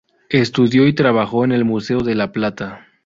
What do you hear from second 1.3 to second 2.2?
en el Museo de